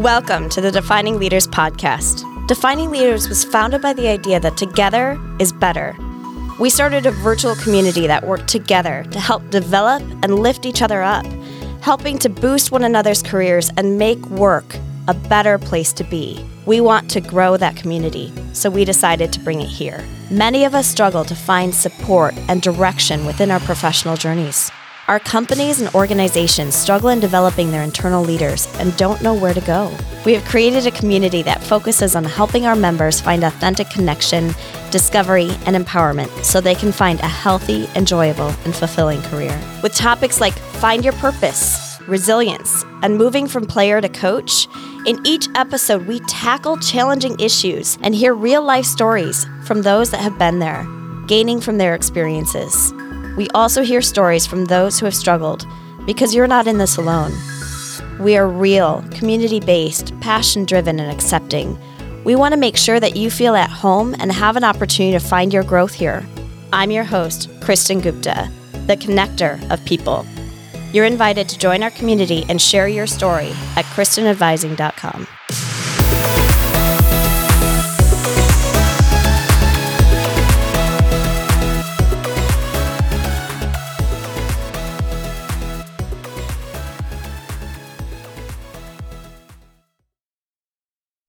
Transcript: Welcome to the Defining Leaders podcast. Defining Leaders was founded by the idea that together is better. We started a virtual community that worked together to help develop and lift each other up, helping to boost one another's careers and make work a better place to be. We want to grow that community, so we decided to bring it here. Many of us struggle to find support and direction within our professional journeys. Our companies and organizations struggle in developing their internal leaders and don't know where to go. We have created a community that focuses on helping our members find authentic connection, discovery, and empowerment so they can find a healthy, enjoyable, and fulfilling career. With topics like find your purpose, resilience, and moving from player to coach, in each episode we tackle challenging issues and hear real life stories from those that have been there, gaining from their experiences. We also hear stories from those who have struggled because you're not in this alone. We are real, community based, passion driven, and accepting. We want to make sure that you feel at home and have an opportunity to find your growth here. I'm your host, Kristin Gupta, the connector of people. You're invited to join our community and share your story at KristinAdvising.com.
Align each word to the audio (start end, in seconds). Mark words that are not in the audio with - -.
Welcome 0.00 0.48
to 0.50 0.62
the 0.62 0.72
Defining 0.72 1.18
Leaders 1.18 1.46
podcast. 1.46 2.24
Defining 2.48 2.88
Leaders 2.88 3.28
was 3.28 3.44
founded 3.44 3.82
by 3.82 3.92
the 3.92 4.08
idea 4.08 4.40
that 4.40 4.56
together 4.56 5.20
is 5.38 5.52
better. 5.52 5.94
We 6.58 6.70
started 6.70 7.04
a 7.04 7.10
virtual 7.10 7.54
community 7.56 8.06
that 8.06 8.26
worked 8.26 8.48
together 8.48 9.04
to 9.10 9.20
help 9.20 9.50
develop 9.50 10.00
and 10.22 10.38
lift 10.38 10.64
each 10.64 10.80
other 10.80 11.02
up, 11.02 11.26
helping 11.82 12.18
to 12.20 12.30
boost 12.30 12.72
one 12.72 12.82
another's 12.82 13.22
careers 13.22 13.70
and 13.76 13.98
make 13.98 14.24
work 14.28 14.74
a 15.06 15.12
better 15.12 15.58
place 15.58 15.92
to 15.92 16.04
be. 16.04 16.42
We 16.64 16.80
want 16.80 17.10
to 17.10 17.20
grow 17.20 17.58
that 17.58 17.76
community, 17.76 18.32
so 18.54 18.70
we 18.70 18.86
decided 18.86 19.34
to 19.34 19.40
bring 19.40 19.60
it 19.60 19.68
here. 19.68 20.02
Many 20.30 20.64
of 20.64 20.74
us 20.74 20.86
struggle 20.86 21.26
to 21.26 21.34
find 21.34 21.74
support 21.74 22.32
and 22.48 22.62
direction 22.62 23.26
within 23.26 23.50
our 23.50 23.60
professional 23.60 24.16
journeys. 24.16 24.70
Our 25.10 25.18
companies 25.18 25.80
and 25.80 25.92
organizations 25.92 26.76
struggle 26.76 27.08
in 27.08 27.18
developing 27.18 27.72
their 27.72 27.82
internal 27.82 28.22
leaders 28.22 28.68
and 28.78 28.96
don't 28.96 29.20
know 29.22 29.34
where 29.34 29.52
to 29.52 29.60
go. 29.62 29.92
We 30.24 30.34
have 30.34 30.44
created 30.44 30.86
a 30.86 30.92
community 30.92 31.42
that 31.42 31.64
focuses 31.64 32.14
on 32.14 32.22
helping 32.22 32.64
our 32.64 32.76
members 32.76 33.20
find 33.20 33.42
authentic 33.42 33.90
connection, 33.90 34.54
discovery, 34.92 35.50
and 35.66 35.74
empowerment 35.74 36.44
so 36.44 36.60
they 36.60 36.76
can 36.76 36.92
find 36.92 37.18
a 37.18 37.26
healthy, 37.26 37.88
enjoyable, 37.96 38.54
and 38.64 38.72
fulfilling 38.72 39.20
career. 39.22 39.60
With 39.82 39.96
topics 39.96 40.40
like 40.40 40.54
find 40.54 41.02
your 41.02 41.14
purpose, 41.14 41.98
resilience, 42.06 42.84
and 43.02 43.18
moving 43.18 43.48
from 43.48 43.66
player 43.66 44.00
to 44.00 44.08
coach, 44.08 44.68
in 45.06 45.20
each 45.26 45.48
episode 45.56 46.06
we 46.06 46.20
tackle 46.28 46.76
challenging 46.76 47.34
issues 47.40 47.98
and 48.02 48.14
hear 48.14 48.32
real 48.32 48.62
life 48.62 48.84
stories 48.84 49.44
from 49.64 49.82
those 49.82 50.12
that 50.12 50.20
have 50.20 50.38
been 50.38 50.60
there, 50.60 50.86
gaining 51.26 51.60
from 51.60 51.78
their 51.78 51.96
experiences. 51.96 52.92
We 53.36 53.48
also 53.50 53.82
hear 53.82 54.02
stories 54.02 54.46
from 54.46 54.64
those 54.64 54.98
who 54.98 55.06
have 55.06 55.14
struggled 55.14 55.66
because 56.06 56.34
you're 56.34 56.46
not 56.46 56.66
in 56.66 56.78
this 56.78 56.96
alone. 56.96 57.32
We 58.18 58.36
are 58.36 58.48
real, 58.48 59.04
community 59.10 59.60
based, 59.60 60.18
passion 60.20 60.64
driven, 60.64 61.00
and 61.00 61.10
accepting. 61.10 61.78
We 62.24 62.36
want 62.36 62.52
to 62.52 62.60
make 62.60 62.76
sure 62.76 63.00
that 63.00 63.16
you 63.16 63.30
feel 63.30 63.54
at 63.54 63.70
home 63.70 64.14
and 64.18 64.30
have 64.30 64.56
an 64.56 64.64
opportunity 64.64 65.18
to 65.18 65.24
find 65.24 65.52
your 65.52 65.62
growth 65.62 65.94
here. 65.94 66.26
I'm 66.72 66.90
your 66.90 67.04
host, 67.04 67.48
Kristin 67.60 68.02
Gupta, 68.02 68.50
the 68.86 68.96
connector 68.96 69.58
of 69.70 69.84
people. 69.84 70.26
You're 70.92 71.06
invited 71.06 71.48
to 71.48 71.58
join 71.58 71.82
our 71.82 71.90
community 71.90 72.44
and 72.48 72.60
share 72.60 72.88
your 72.88 73.06
story 73.06 73.52
at 73.76 73.84
KristinAdvising.com. 73.86 75.26